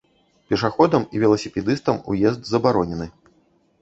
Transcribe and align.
Пешаходам 0.53 1.05
і 1.17 1.21
веласіпедыстам 1.23 2.03
уезд 2.15 2.41
забаронены. 2.53 3.07